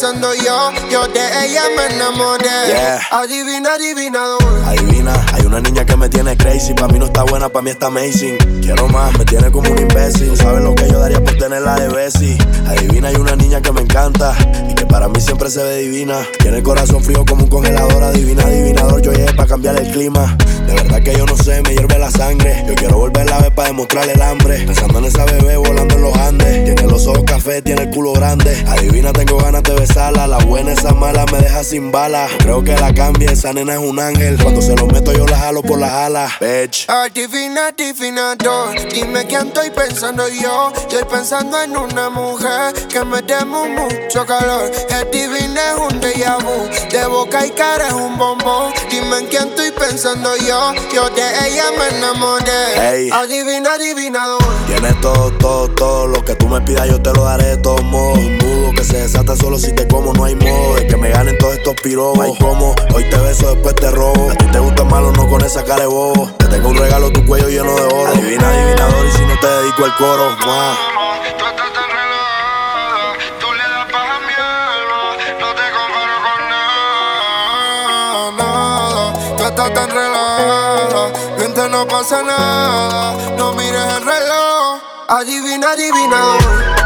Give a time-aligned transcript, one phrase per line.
[0.00, 0.70] pensando yo.
[0.90, 2.48] Yo de ella me enamoré.
[2.68, 3.00] Yeah.
[3.10, 4.42] Adivina, adivinador.
[4.64, 6.72] Adivina, hay una niña que me tiene crazy.
[6.72, 8.38] Pa' mí no está buena, pa' mí está amazing.
[8.62, 10.34] Quiero más, me tiene como un imbécil.
[10.36, 12.38] ¿Sabes lo que yo daría por tenerla de Bessie?
[12.66, 14.34] Adivina, hay una niña que me encanta
[14.70, 16.16] y que para mí siempre se ve divina.
[16.38, 18.02] Tiene el corazón frío como un congelador.
[18.02, 20.34] Adivina, adivinador, yo llegué pa' cambiar el clima.
[20.70, 22.64] De verdad que yo no sé, me hierve la sangre.
[22.64, 24.64] Yo quiero volverla a ver pa' demostrarle el hambre.
[24.64, 26.64] Pensando en esa bebé volando en los Andes.
[26.64, 28.64] Tiene los ojos café, tiene el culo grande.
[28.68, 30.28] Adivina, tengo ganas de besarla.
[30.28, 32.30] La buena, esa mala, me deja sin balas.
[32.38, 34.40] Creo que la cambie, esa nena es un ángel.
[34.40, 36.34] Cuando se lo meto, yo la jalo por las alas.
[36.40, 36.88] Bitch.
[36.88, 40.72] Adivina, adivinador, dime quién estoy pensando yo.
[40.76, 44.70] Estoy pensando en una mujer que me demos mucho calor.
[44.88, 46.68] Es divina, es un déjà vu.
[46.92, 48.72] De boca y cara es un bombón.
[48.88, 50.59] Dime en quién estoy pensando yo.
[50.92, 53.10] Yo de ella me enamoré.
[53.12, 54.42] Adivina, adivinador.
[54.66, 57.82] Tienes todo, todo, todo lo que tú me pidas, yo te lo daré de todos
[57.84, 58.18] modos.
[58.18, 60.74] Nudo que se desata solo si te como, no hay modo.
[60.74, 62.20] De que me ganen todos estos pirobos.
[62.20, 64.30] Ay, como, hoy te beso, después te robo.
[64.30, 66.30] A ti te gusta malo, no con esa cara de bobo.
[66.38, 68.08] Te tengo un regalo, tu cuello lleno de oro.
[68.08, 70.36] Adivina, adivinador, y si no te dedico el coro.
[81.80, 84.80] No pasa nada, no mires el reloj.
[85.08, 85.70] Adivina.
[85.72, 86.79] Adivina,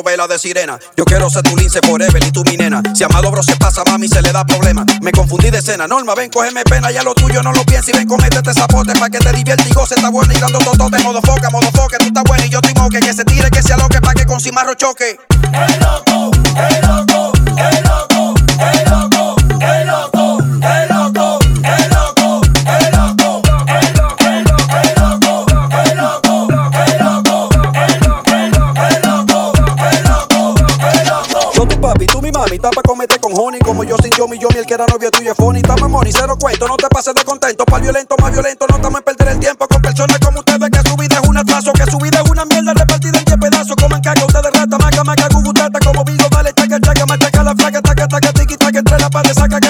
[0.00, 0.78] novela de Sirena.
[0.96, 2.80] Yo quiero ser tu lince forever y tú mi nena.
[2.94, 4.84] Si a Malobro se pasa, mami, se le da problema.
[5.02, 5.86] Me confundí de escena.
[5.86, 6.90] Norma, ven, cógeme pena.
[6.90, 8.94] Ya lo tuyo no lo pienses y ven, comete este zapote.
[8.94, 9.96] Pa' que te diviertas y goce.
[9.96, 11.02] Está bueno y dando totote.
[11.02, 11.98] Modo foca, modo foca.
[11.98, 13.00] Tú estás bueno y yo estoy moque.
[13.00, 14.00] Que se tire, que se aloque.
[14.00, 15.18] Pa' que con cimarro choque.
[15.42, 17.09] Yo tu papi, tú
[34.40, 35.58] Johnny, el que era novio tuyo es funny.
[35.58, 37.64] Estamos en money, cero cuento, no te pases de contento.
[37.66, 40.88] Pa'l violento, más violento, no estamos en perder el tiempo con personas como ustedes que
[40.88, 43.76] su vida es un atraso, que su vida es una mierda repartida en 10 pedazos.
[43.76, 47.82] Comen caca, ustedes rata, maca, maca, gugutata, como vivo, dale, taca, taca, machaca la flaca,
[47.82, 49.60] taca, taca, tiki, taca, entre la pared, saca,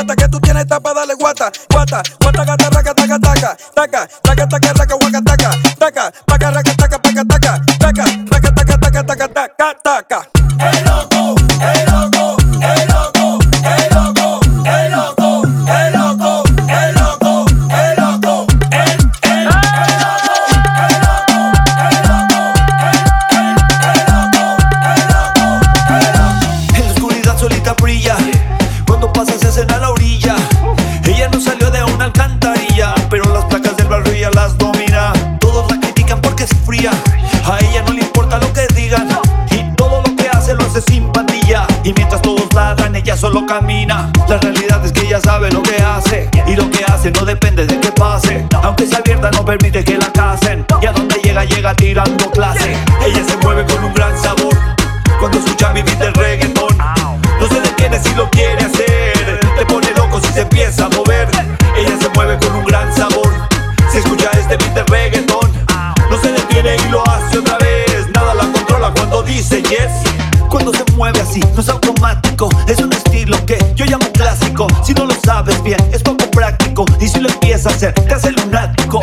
[71.39, 72.49] no es automático.
[72.67, 74.67] Es un estilo que yo llamo clásico.
[74.83, 76.85] Si no lo sabes bien, es poco práctico.
[77.01, 79.00] Y si lo empiezas a hacer, te hace lunático.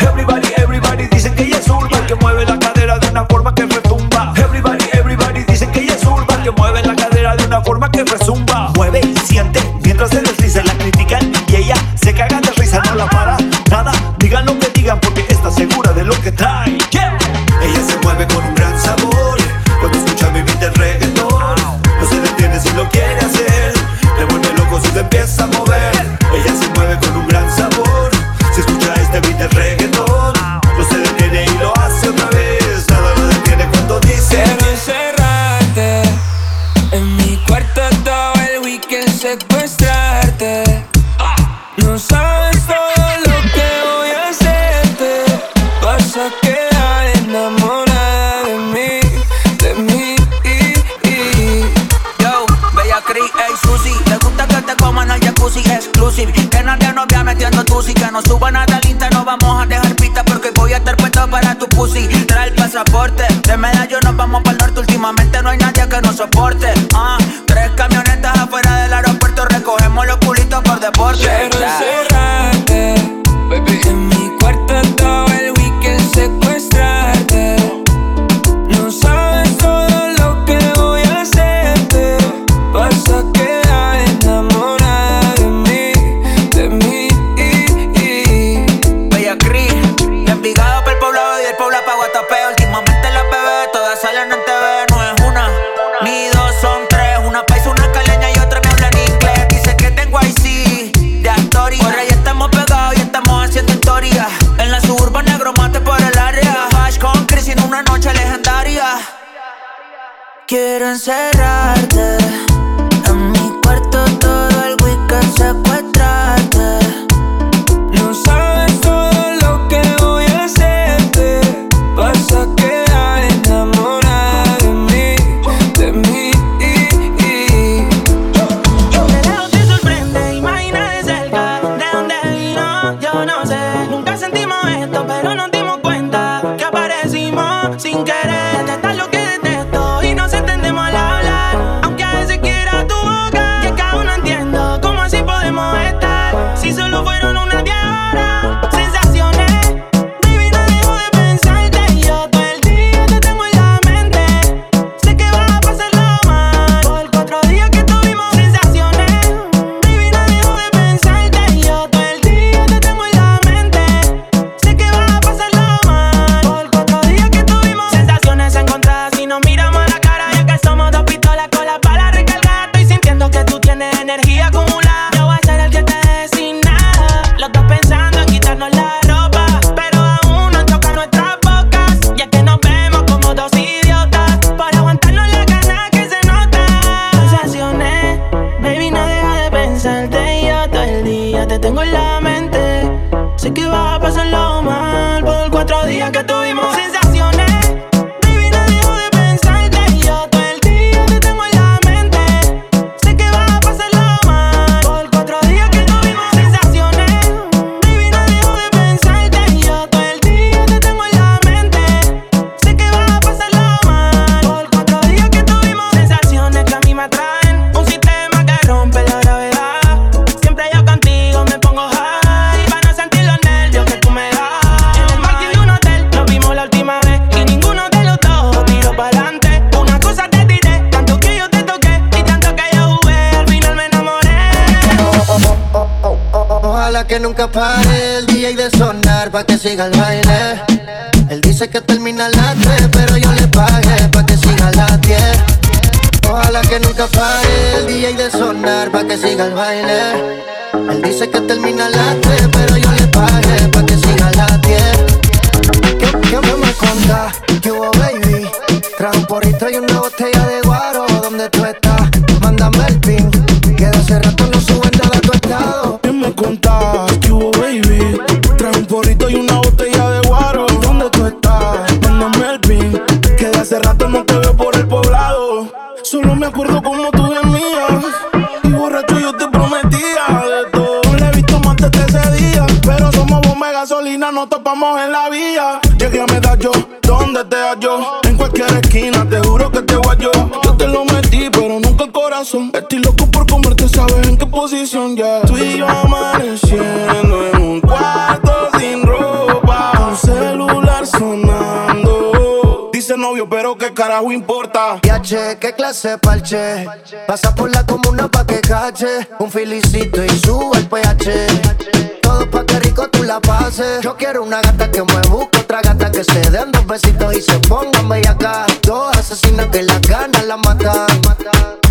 [303.98, 305.00] carajo importa.
[305.02, 306.86] Yache, qué clase parche.
[307.26, 309.28] Pasa por la comuna pa' que cache.
[309.40, 312.22] Un filicito y sube el pH.
[312.22, 314.02] Todo pa' que rico tú la pases.
[314.02, 317.42] Yo quiero una gata que me busque, otra gata que se den dos besitos y
[317.42, 318.68] se pongan bella acá.
[318.84, 321.08] Dos asesinas que las ganas la matan.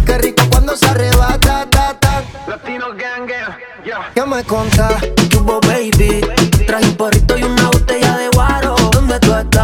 [0.07, 2.23] Qué rico cuando se arrebata, ta, ta.
[2.47, 3.57] Latino gang, gang.
[3.85, 4.13] Yeah.
[4.15, 6.21] Ya me contás, tuvo baby.
[6.67, 8.77] Traje un porrito y una botella de guaro.
[8.93, 9.56] ¿Dónde tú estás?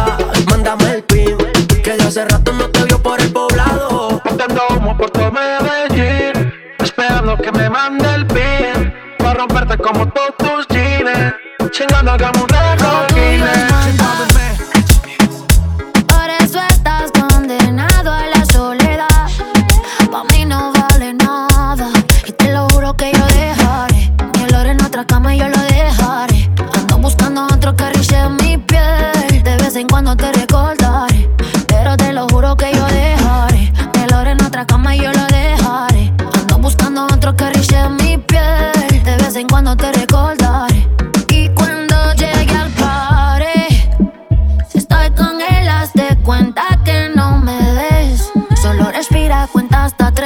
[2.05, 4.21] Hace rato no te vio por el poblado.
[4.29, 8.93] Andando humo por todo Medellín, esperando que me mande el pin.
[9.17, 11.33] Para romperte como todos tus jeans.
[11.71, 13.12] Chingando, hagamos un récord.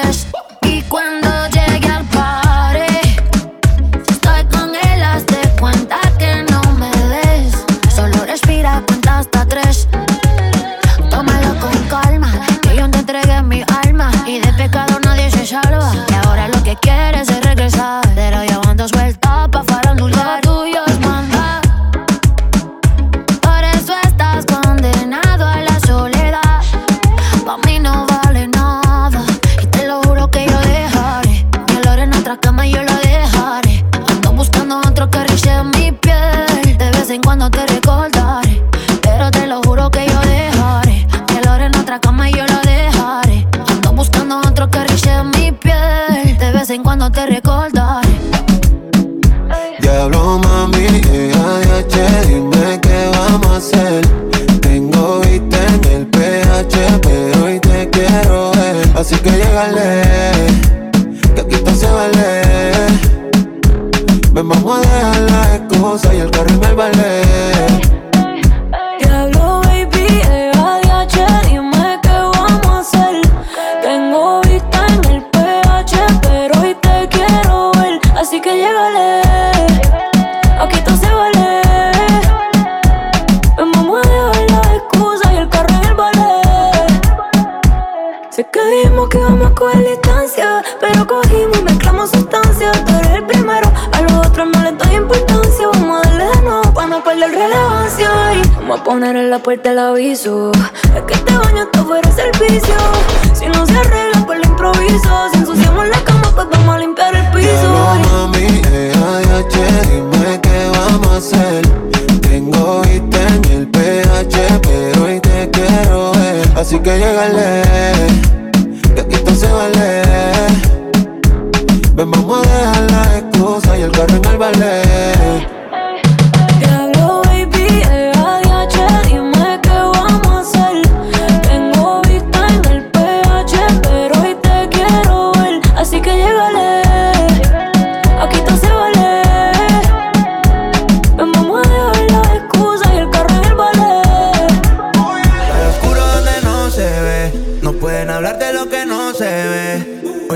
[0.08, 0.47] fast.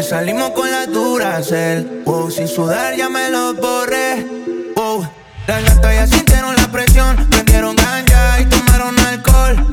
[0.01, 4.25] Salimos con la Duracell, wow, sin sudar ya me lo borré,
[4.75, 5.07] wow.
[5.47, 9.67] Las latas sintieron la presión, vendieron ganja y tomaron alcohol.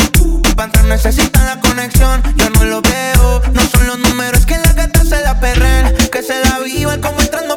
[0.55, 4.73] Para entrar necesitan la conexión, yo no lo veo, no son los números que la
[4.75, 7.48] gata se la perren, que se la viva como entrando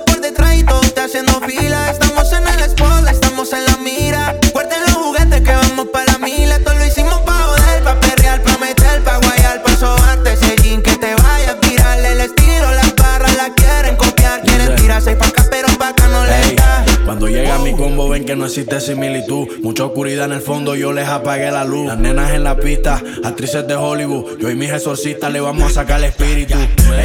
[18.36, 19.48] no existe similitud.
[19.62, 21.88] Mucha oscuridad en el fondo, yo les apagué la luz.
[21.88, 24.38] Las nenas en la pista, actrices de Hollywood.
[24.39, 26.58] Yo y mis exorcistas le vamos a sacar el espíritu.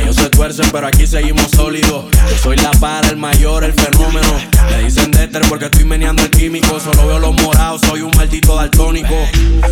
[0.02, 2.04] Ellos se tuercen pero aquí seguimos sólidos.
[2.12, 6.30] Yo soy la para, el mayor, el fenómeno Me dicen Deter porque estoy meneando el
[6.30, 9.14] químico Solo veo los morados, soy un maldito daltónico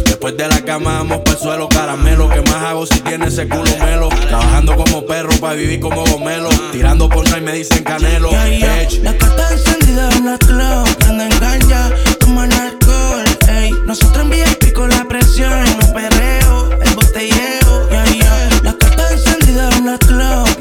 [0.04, 3.48] Después de la cama vamos para el suelo caramelo ¿Qué más hago si tiene ese
[3.48, 4.08] culo melo?
[4.08, 9.02] Trabajando como perro para vivir como gomelo Tirando por y me dicen canelo Bitch.
[9.02, 13.72] La carta encendida en la club, prenden ganja, toman alcohol, ey.
[13.86, 18.48] Nosotros en VIP con la presión, un perreo, el botelleo, yeah, yeah.
[18.62, 20.53] La carta encendida en la club,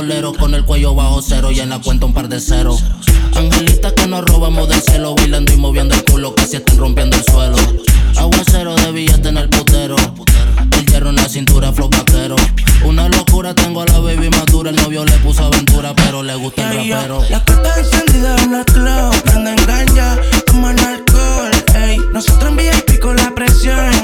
[0.00, 2.82] bandoleros con el cuello bajo cero y en la cuenta un par de ceros.
[3.36, 7.24] Angelitas que nos robamos del cielo, bailando y moviendo el culo, casi están rompiendo el
[7.24, 7.56] suelo.
[8.16, 9.96] Aguacero de billete en el putero.
[10.78, 12.36] El hierro en la cintura, flow vaquero.
[12.82, 14.70] Una locura, tengo a la baby madura.
[14.70, 17.22] El novio le puso aventura, pero le gusta el rapero.
[17.28, 21.98] La carta encendida en la club, prenden ganja, toman alcohol, ey.
[22.10, 23.99] Nosotros en VIP con la presión,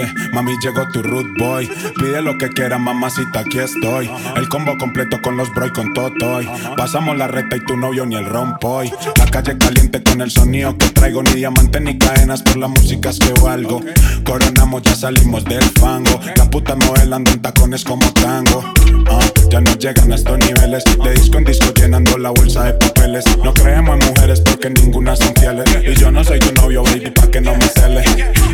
[0.00, 1.68] yeah, mami llegó tu root boy.
[1.96, 4.10] Pide lo que quieras, mamacita, aquí estoy.
[4.36, 6.48] El combo completo con los bro y con Totoy.
[6.76, 8.90] Pasamos la recta y tu novio ni el rompoy.
[9.16, 11.22] La calle caliente con el sonido que traigo.
[11.22, 13.80] Ni diamante ni cadenas por la música que valgo.
[14.24, 16.20] Coronamos, ya salimos del fango.
[16.36, 18.64] La puta modelando en tacones como tango.
[19.10, 20.84] Ah, ya no llegan a estos niveles.
[21.02, 23.24] De disco en disco llenando la bolsa de papeles.
[23.42, 25.64] No creemos en mujeres porque ninguna son fieles.
[25.84, 28.04] Y yo no soy tu novio, baby, pa' que no me cele.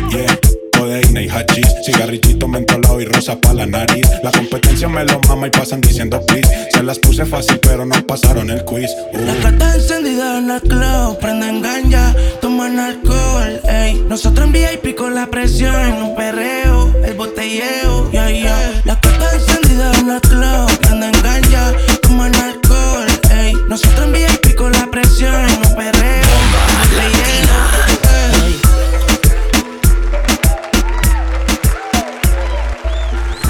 [0.09, 0.64] Yeah.
[0.77, 4.07] Codeína y hachís, cigarrillito mentolado y rosa pa' la nariz.
[4.23, 6.47] La competencia me lo mama y pasan diciendo please.
[6.71, 8.89] Se las puse fácil, pero no pasaron el quiz.
[9.13, 9.17] Uh.
[9.25, 14.03] La carta encendida en la club, prenden ganja, toman alcohol, ey.
[14.09, 18.81] Nosotros en VIP con la presión, un perreo, el botelleo, yeah, yeah.
[18.85, 23.53] La carta encendida en la club, prenden ganja, toman alcohol, ey.
[23.69, 25.94] Nosotros en VIP con la presión, un perreo,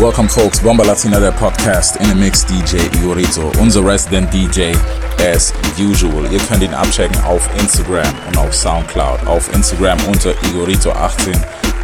[0.06, 0.60] Welcome, folks.
[0.60, 4.76] Bomba Latina, der Podcast in the Mix DJ Igorito, unser Resident DJ
[5.20, 6.32] as usual.
[6.32, 9.26] Ihr könnt ihn abchecken auf Instagram und auf Soundcloud.
[9.26, 11.36] Auf Instagram unter Igorito18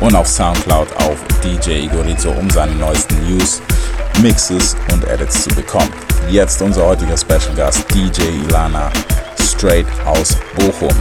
[0.02, 3.60] und auf Soundcloud auf DJ Igorito, um seine neuesten News,
[4.22, 5.90] Mixes und Edits zu bekommen.
[6.30, 8.92] Jetzt unser heutiger Special Gast DJ Ilana,
[9.40, 10.94] straight aus Bochum.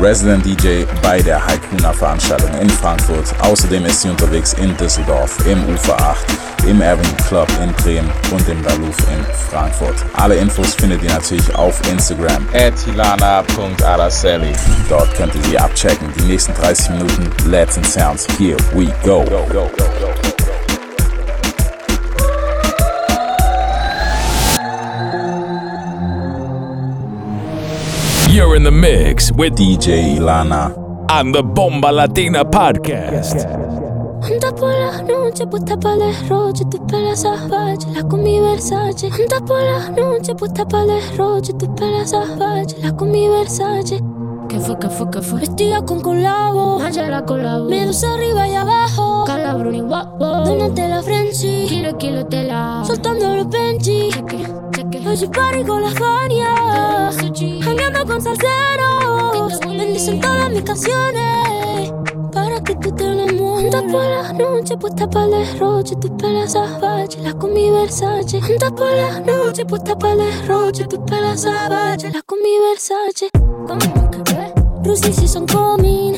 [0.00, 3.34] Resident DJ bei der Haikuna Veranstaltung in Frankfurt.
[3.40, 6.24] Außerdem ist sie unterwegs in Düsseldorf, im Ufer 8,
[6.66, 9.96] im Avenue Club in Bremen und im Louvre in Frankfurt.
[10.14, 14.54] Alle Infos findet ihr natürlich auf Instagram hilana.araceli.
[14.88, 16.08] Dort könnt ihr sie abchecken.
[16.18, 18.26] Die nächsten 30 Minuten Latin Sounds.
[18.38, 19.26] Here we go.
[28.30, 30.70] You're in the mix with DJ Ilana
[31.10, 33.44] on the Bomba Latina podcast.
[34.22, 39.08] Anda por la noche, puesta para el derroche, tu pela salvaje, la con mi Versace.
[39.08, 44.00] Anda por la noche, puesta para el derroche, tu pela salvaje, la con mi Versace.
[44.48, 45.40] ¿Qué fue, qué fue, qué fue?
[45.40, 47.68] Vestida con colabo, la colabo.
[47.68, 50.24] Medusa arriba y abajo, calabrón y guapo.
[50.24, 52.84] Donate la Frenchy, kilo, kilo tela.
[52.86, 54.10] Soltando los Benji,
[55.10, 57.10] Oye, party con la Fania,
[58.00, 61.92] Hangueando con salseros, bendicen todas mis canciones
[62.32, 63.74] para que tú te enamores.
[63.74, 68.38] Anda por la noche, puesta para el derroche, tu pela salvaje, la con mi Versace.
[68.38, 73.28] Anda por la noche, puesta para el derroche, tu pela salvaje, la con mi Versace.
[73.66, 76.14] Como que ve, Rusi si son coming,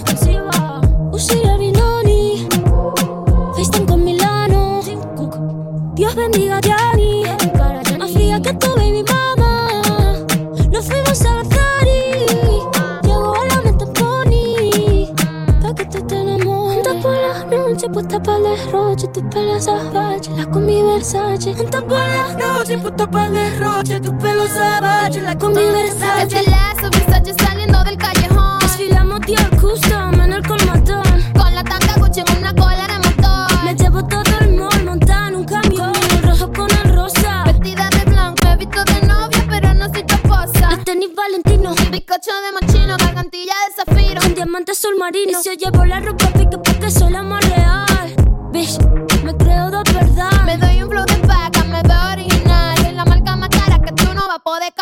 [19.64, 21.50] Versace, la combi Versace.
[21.50, 26.36] Entra por la noche, puta pa'l derroche, tu pelo sabache, la combi Versace.
[26.36, 28.58] Este lazo Versace saliendo del callejón.
[28.58, 31.04] Desfilamos Dior Custom en el colmatón.
[31.38, 33.64] Con la tanga Gucci en una cola de motor.
[33.64, 35.92] Me llevo todo el mall montado en un camión.
[36.10, 37.44] El rojo con el rosa.
[37.44, 40.70] Vestida de blanco, me he visto de novia, pero no soy tu esposa.
[40.70, 41.70] Los tenis Valentino.
[41.70, 44.20] Mi bizcocho de machino, gargantilla de zafiro.
[44.26, 45.38] Un diamante azul marino.
[45.38, 48.16] Y si oye la ropa, pique porque soy la más real.
[48.50, 48.91] Bitch.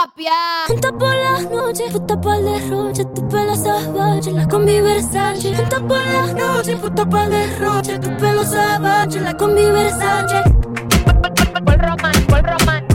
[0.05, 0.69] capiar.
[0.69, 5.55] Juntas por las noches, puta por el derroche, tu pelo salvaje, la combi Versace.
[5.55, 10.43] Juntas por las noches, puta por el derroche, tu pelo salvaje, la combi Versace.
[11.65, 12.90] Román, román.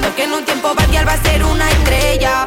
[0.00, 2.44] mano que en un tiempo Badial va a ser una estrella.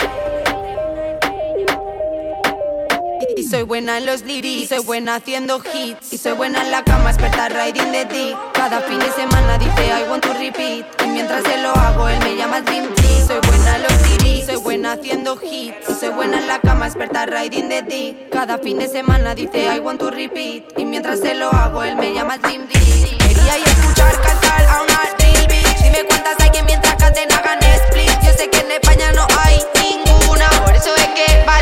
[3.36, 6.72] Y soy buena en los lyrics, y soy buena haciendo hits Y soy buena en
[6.72, 10.86] la cama, experta riding de ti Cada fin de semana dice I want to repeat
[11.06, 13.28] Y mientras se lo hago, él me llama Dream Team.
[13.28, 16.88] Soy buena en los lyrics, soy buena haciendo hits Y soy buena en la cama,
[16.88, 21.20] experta riding de ti Cada fin de semana dice I want to repeat Y mientras
[21.20, 23.18] se lo hago, él me llama Dream Team.
[23.18, 27.60] Quería y escuchar cantar a una real bitch Dime cuántas hay que mientras cadena hagan
[27.88, 28.12] split.
[28.24, 31.58] Yo sé que en España no hay ninguna, por eso es que va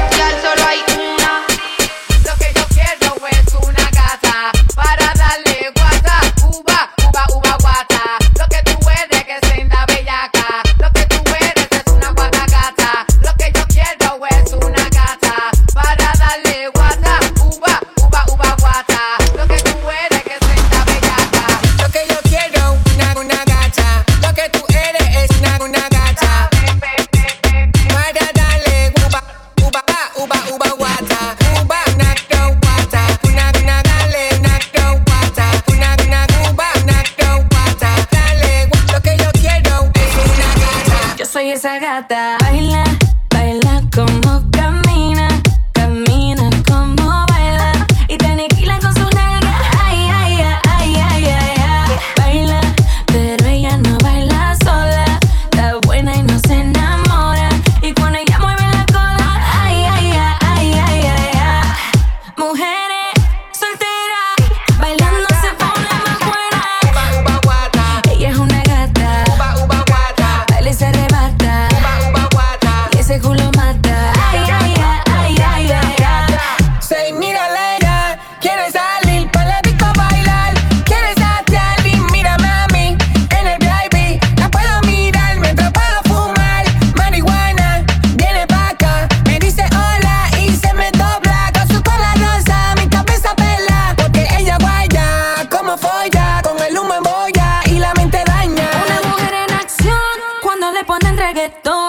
[100.89, 101.88] ponen reggaetón.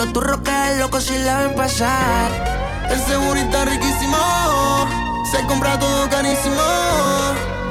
[0.00, 2.30] los turros caen loco si la ven pasar.
[2.90, 4.16] El segurita riquísimo,
[5.30, 6.62] se compra todo carísimo.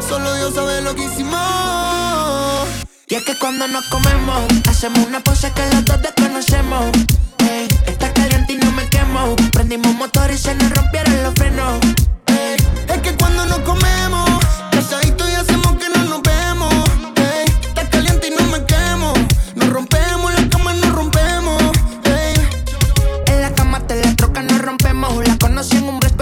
[0.08, 2.68] Solo Dios sabe lo que hicimos.
[3.08, 6.86] Y es que cuando nos comemos, hacemos una pose que los dos desconocemos.
[7.40, 9.36] Ey, está caliente y no me quemo.
[9.52, 11.80] Prendimos motor y se nos rompieron los frenos.
[12.94, 14.30] Es que cuando nos comemos,
[14.70, 15.99] casadito y hacemos que no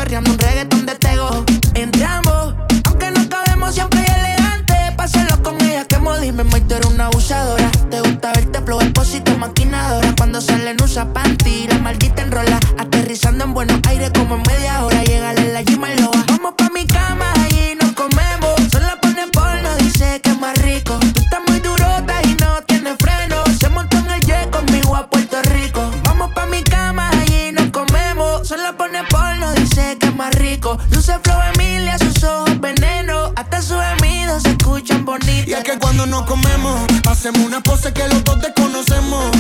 [0.08, 1.44] perreando un reggaetón de tego.
[1.74, 2.56] Entre ambos,
[2.86, 4.76] aunque no acabemos siempre y elegante.
[4.96, 7.70] Páselo con ella que dime, me tú eres una abusadora.
[7.90, 10.14] Te gusta verte flow expósito, maquinadora.
[10.16, 12.58] Cuando salen usa panty, la maldita enrola.
[12.78, 14.87] Aterrizando en buenos aires como en media hora
[35.98, 36.80] cuando nos comemos.
[37.10, 39.32] Hacemos una pose que los dos desconocemos.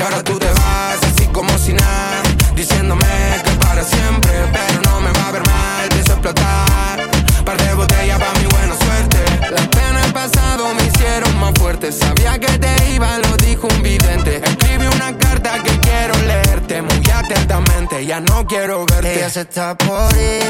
[0.00, 2.22] ahora tú te vas así como si nada,
[2.56, 3.04] diciéndome
[3.44, 7.10] que para siempre, pero no me va a ver mal, pienso explotar.
[7.44, 9.18] Par de botellas para mi buena suerte.
[9.50, 11.92] Las penas pasado me hicieron más fuerte.
[11.92, 14.40] Sabía que te iba, lo dijo un vidente.
[14.42, 18.06] Escribe una carta que quiero leerte muy atentamente.
[18.06, 19.14] Ya no quiero verte.
[19.14, 20.41] Ella se está por ir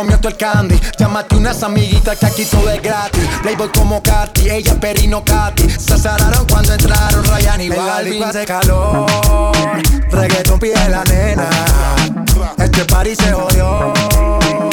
[0.00, 0.80] comió todo el candy.
[0.98, 3.22] Llámate unas amiguitas que aquí todo es gratis.
[3.42, 5.68] Playboy como Katy, ella Perino Katy.
[5.68, 8.24] Se azararon cuando entraron Ryan y el Balvin.
[8.24, 9.06] hace calor,
[10.10, 11.48] reggaeton pide la nena.
[12.56, 13.92] Este party se jodió,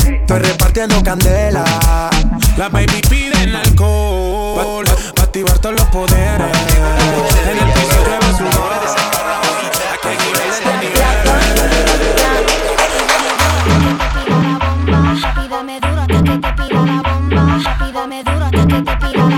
[0.08, 1.66] estoy repartiendo candela.
[2.56, 6.77] La baby piden alcohol, pa' activar todos los poderes
[18.88, 19.37] te pido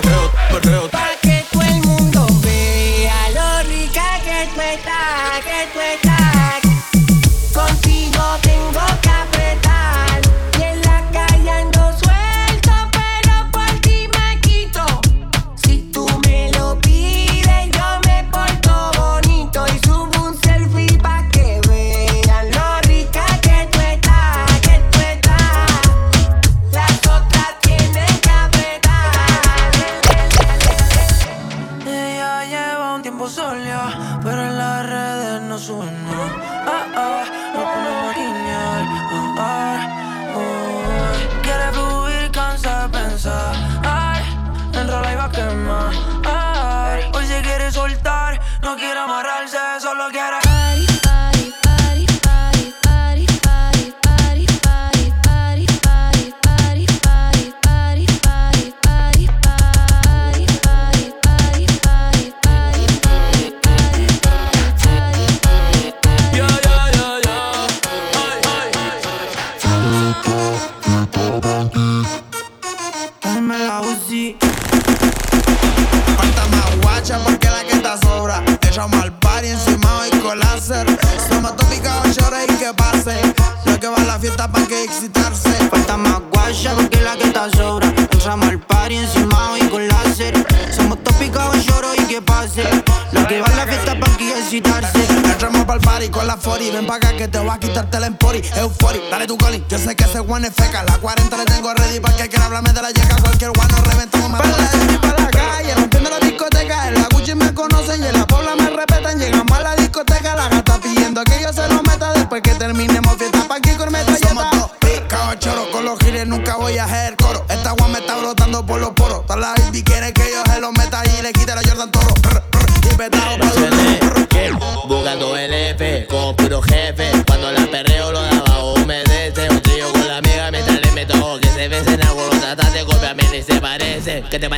[0.00, 0.32] perreo,
[0.90, 1.17] perreo.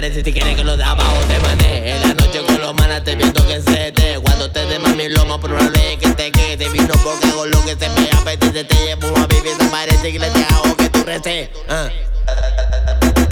[0.01, 0.22] Parece.
[0.22, 1.98] ¿Qué te parece si quieres que los de abajo te maneje?
[2.01, 4.18] La noche con los manas te viendo que se te.
[4.20, 6.68] Cuando te de mami lo más probable es que te quede.
[6.70, 8.64] Vino porque hago lo que se me apetece.
[8.64, 11.51] Te llevo a vivir, parece que le te hago que tú reces.
[11.68, 11.88] Ah.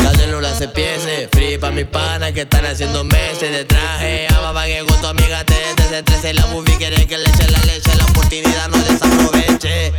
[0.03, 4.27] La célula se piense, free pa' mis panas que están haciendo meses de traje.
[4.37, 6.35] Ama pa' que con tu amiga te desestrese.
[6.35, 9.93] La movie quiere que le eche la leche, la oportunidad no desaproveche.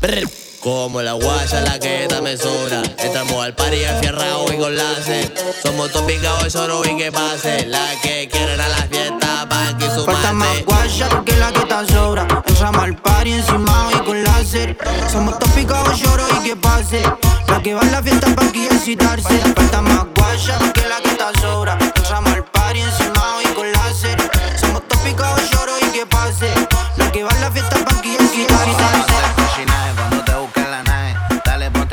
[0.00, 0.47] Brr.
[0.62, 2.82] Como la guaya, la que esta me sobra.
[2.98, 5.32] Entramos al party enfierrado y con láser.
[5.62, 7.66] Somos topicados y solo y que pase.
[7.66, 11.86] La que quieren a la fiesta, van que Falta más guacha porque la que está
[11.86, 12.26] sobra.
[12.44, 14.76] Entramos al party encima y con láser.
[15.10, 17.02] Somos tópicos, lloro y que pase.
[17.46, 19.38] La que va a la fiesta pa' aquí excitarse.
[19.54, 21.78] Falta más guacha porque la que está sobra.
[21.80, 24.30] Entramos al party encima y con láser.
[24.60, 26.52] Somos tópicos, lloro y que pase.
[26.96, 27.67] La que va a la fiesta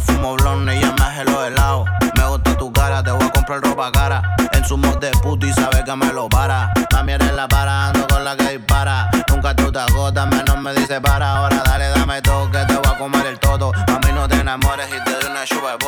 [0.00, 1.88] fumo blonde y ya me hace los helados.
[2.16, 4.22] Me gusta tu cara, te voy a comprar ropa cara.
[4.52, 6.72] En su mod de puto y sabe que me lo para.
[6.92, 9.10] Mami eres la para, ando con la que dispara.
[9.28, 11.36] Nunca tú te agotas, menos me dice para.
[11.36, 13.72] Ahora dale, dame todo que te voy a comer el todo.
[13.74, 15.78] A mí no te enamores y te doy una chupa de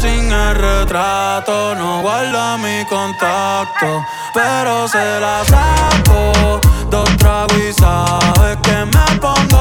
[0.00, 4.04] Sin el retrato, no guarda mi contacto,
[4.34, 6.60] pero se la saco.
[6.90, 9.53] Dos tragos y sabes que me pongo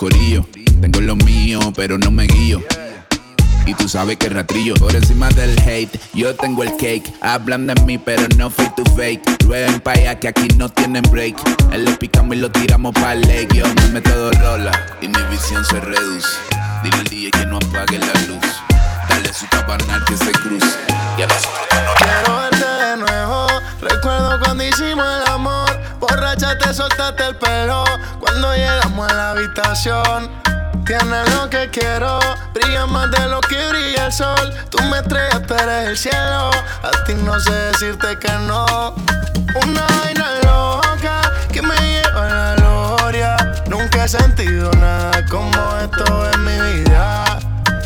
[0.00, 2.62] Tengo lo mío, pero no me guío.
[3.66, 5.94] Y tú sabes que ratrillo por encima del hate.
[6.14, 7.12] Yo tengo el cake.
[7.20, 9.20] Hablan de mí, pero no fake to fake.
[9.44, 11.36] Rueden pa' allá que aquí no tienen break.
[11.70, 13.48] Él le picamos y lo tiramos pa' lake.
[13.52, 14.72] Yo me meto rola
[15.02, 16.28] y mi visión se reduce.
[16.82, 18.46] Dile al DJ que no apague la luz.
[19.06, 20.78] Dale su tabarnal que se cruce.
[21.18, 23.46] Y a nosotros no Quiero verte de nuevo.
[23.82, 25.78] Recuerdo cuando hicimos el amor.
[26.00, 27.89] Borracha te soltaste el pelo.
[28.40, 30.30] Cuando llegamos a la habitación.
[30.86, 32.18] Tienes lo que quiero.
[32.54, 34.54] Brilla más de lo que brilla el sol.
[34.70, 36.50] Tú me estrellas, tú eres el cielo.
[36.82, 38.94] A ti no sé decirte que no.
[39.62, 41.20] Una vaina loca
[41.52, 43.36] que me lleva a la gloria.
[43.68, 47.38] Nunca he sentido nada como esto en mi vida.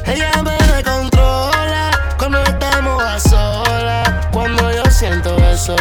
[0.07, 4.09] Ella me controla cuando estamos a solas.
[4.31, 5.75] Cuando yo siento eso,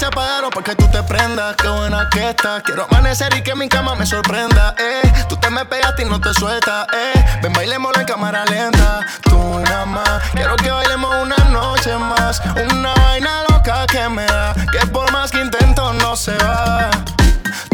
[0.00, 1.54] se apagaron porque tú te prendas.
[1.56, 2.62] Qué buena que estás.
[2.62, 4.74] Quiero amanecer y que mi cama me sorprenda.
[4.78, 5.12] Eh.
[5.28, 6.86] Tú te me pegaste y no te sueltas.
[6.94, 7.38] Eh.
[7.42, 9.00] Ven, bailemos en cámara lenta.
[9.24, 10.22] Tú nada más.
[10.32, 12.40] Quiero que bailemos una noche más.
[12.72, 14.54] Una vaina loca que me da.
[14.72, 16.90] Que por más que intento no se va.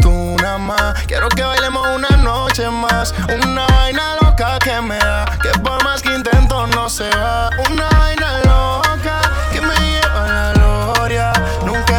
[0.01, 1.05] Tú nada más.
[1.07, 3.13] Quiero que bailemos una noche más.
[3.41, 7.49] Una vaina loca que me da, que por más que intento no se va.
[7.69, 8.46] Una vaina loca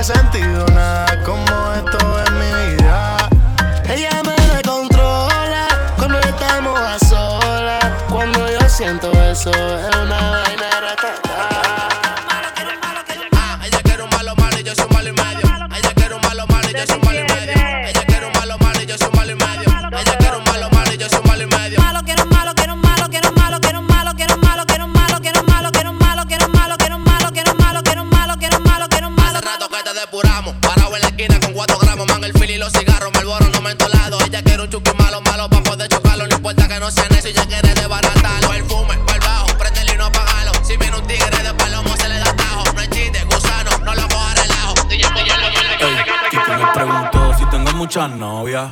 [0.02, 3.28] sentido nada como esto en mi vida.
[3.88, 7.84] Ella me descontrola cuando estamos a solas.
[8.08, 10.47] Cuando yo siento eso, es una
[47.98, 48.70] muchas novias.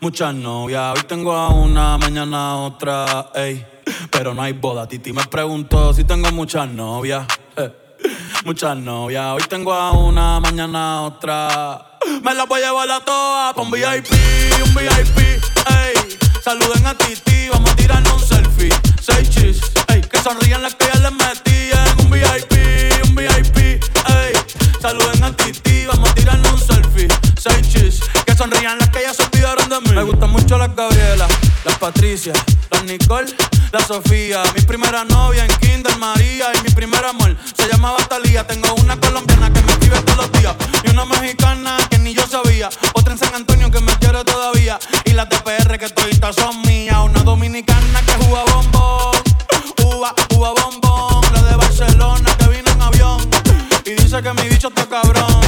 [0.00, 0.96] Muchas novias.
[0.96, 3.30] Hoy tengo a una, mañana a otra.
[3.36, 3.64] Ey,
[4.10, 4.88] pero no hay boda.
[4.88, 7.24] Titi me preguntó si tengo muchas novias.
[7.56, 7.72] eh,
[8.44, 9.26] Muchas novias.
[9.36, 11.98] Hoy tengo a una, mañana a otra.
[12.24, 14.10] Me las voy a llevar a todas pa' un VIP,
[14.64, 15.18] un VIP.
[15.18, 18.74] Ey, saluden a Titi, vamos a tirarnos un selfie.
[19.00, 23.29] Seis chis, ey, que sonrían las que ya les metí en un VIP, un VIP.
[24.80, 27.08] Saluden a Titi, vamos a tirarnos un selfie.
[27.38, 29.94] Seis chis, que sonrían las que ya se olvidaron de mí.
[29.94, 31.28] Me gustan mucho las Gabriela,
[31.66, 32.32] las Patricia,
[32.70, 33.30] las Nicole,
[33.72, 34.42] la Sofía.
[34.54, 38.46] Mi primera novia en Kinder María y mi primer amor se llamaba Talía.
[38.46, 42.26] Tengo una colombiana que me escribe todos los días y una mexicana que ni yo
[42.26, 42.70] sabía.
[42.94, 46.62] Otra en San Antonio que me quiere todavía y las de PR que toditas son
[46.62, 46.96] mías.
[47.04, 49.19] Una dominicana que juega bombón,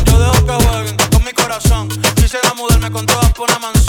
[0.06, 1.88] Yo dejo que jueguen con mi corazón.
[2.16, 3.81] Quisiera mudarme con todas por una mansión.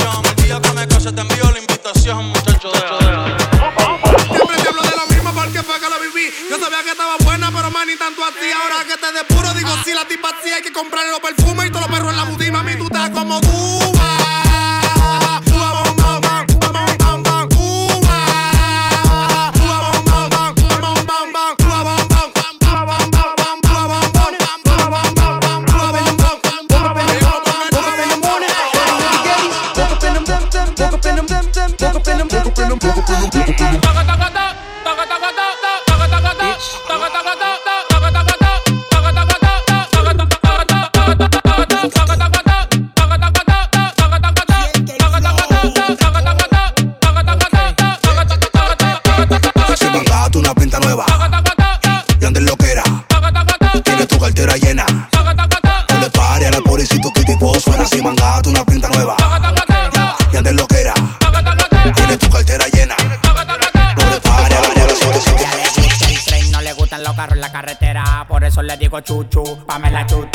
[68.93, 70.32] Chupo chuchu, Pamela chuchu.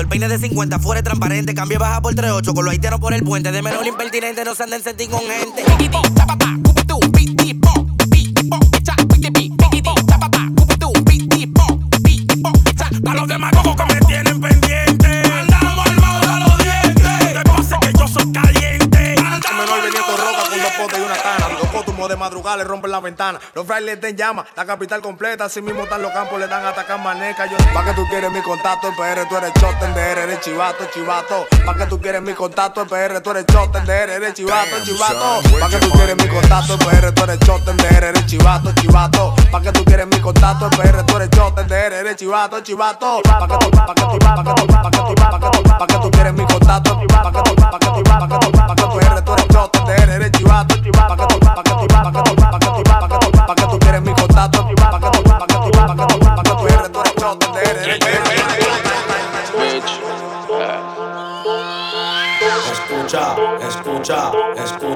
[0.00, 3.12] El peine de 50 fuera es transparente, cambio baja por 38, con los haitianos por
[3.12, 5.62] el puente, de menor impertinente, no se anden sentir con gente.
[22.82, 23.40] Rompen la ventana.
[23.54, 25.44] Los frailes den llama, la capital completa.
[25.44, 27.46] Así mismo están los campos, le dan atacar maneca.
[27.46, 28.88] Yo, ¿pa' que tú quieres mi contacto?
[28.88, 31.46] En PR tú eres choten, de R eres chivato, chivato.
[31.64, 32.82] ¿Pa' que tú quieres mi contacto?
[32.82, 35.42] En PR tú eres choten, de R eres chivato, chivato.
[35.60, 36.74] ¿Pa' que tú quieres mi contacto?
[36.74, 39.34] En PR tú eres choten, de R eres chivato, chivato.
[39.50, 40.64] ¿Pa' que tú quieres mi contacto?
[40.66, 43.22] En PR tú eres choten, de R eres chivato, chivato.
[43.22, 45.62] ¿Pa' que tú, pa' que tú, pa' que tú, pa' que tú, pa' que tú,
[45.78, 47.00] pa' que tú quieres mi contacto?
[47.08, 47.78] ¿Pa' que tú, pa'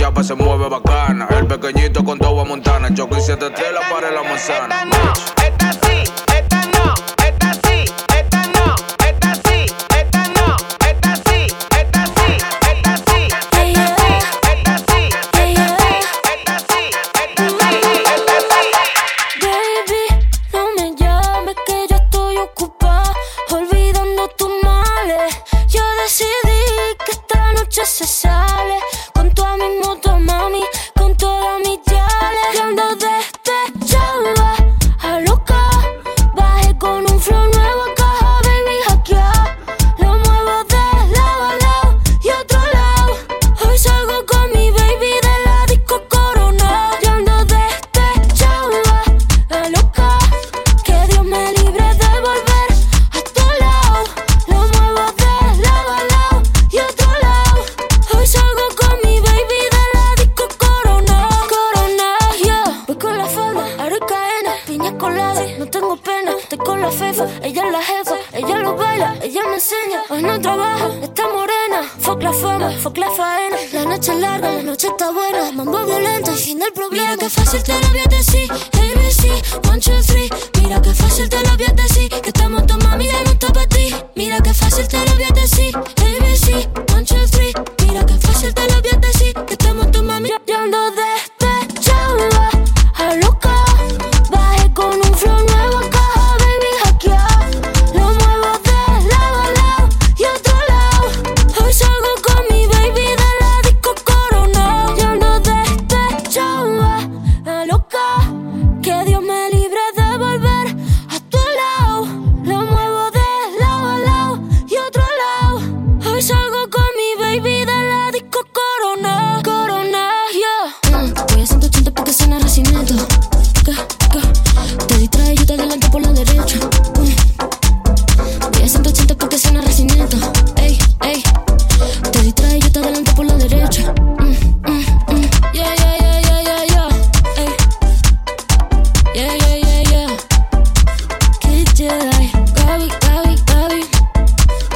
[0.00, 1.28] chapa se mueve bacana.
[1.28, 5.09] El pequeñito con toda Montana, choco y siete estrellas para la manzana.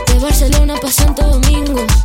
[0.07, 2.04] De Barcelona pa' Santo Domingo.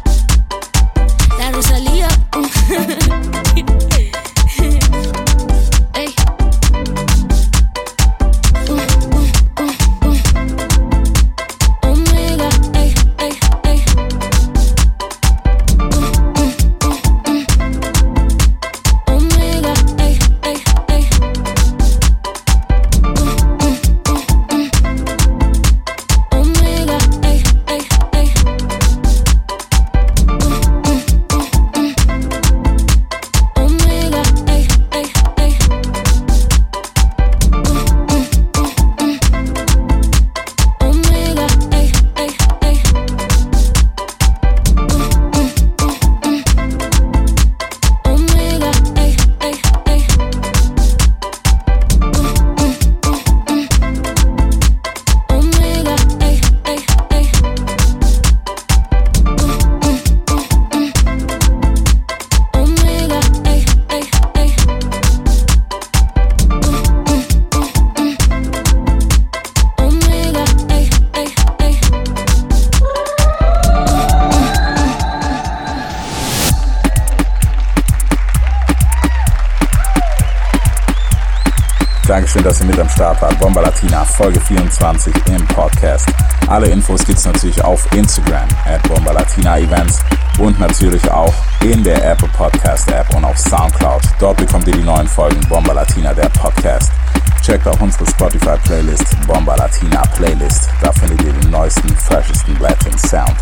[84.80, 86.08] 2023 im Podcast.
[86.48, 90.00] Alle Infos gibt es natürlich auf Instagram at Bomba Latina Events
[90.40, 91.34] und natürlich auch
[91.64, 94.02] in der Apple Podcast App und auf Soundcloud.
[94.20, 96.92] Dort bekommt ihr die neuen Folgen Bomba Latina, der Podcast.
[97.42, 100.70] Checkt auch unsere Spotify Playlist Bomba Latina Playlist.
[100.82, 103.36] Da findet ihr den neuesten, freshesten Latin Sound.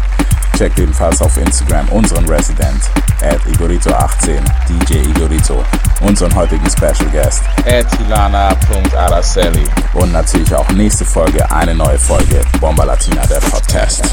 [0.57, 2.81] Checkt ebenfalls auf Instagram unseren Resident
[3.21, 5.63] at Igorito18, DJ Igorito,
[6.01, 9.65] unseren heutigen Special Guest, at Hilana.araceli.
[9.93, 14.03] Und natürlich auch nächste Folge, eine neue Folge, Bomba Latina, der Podcast.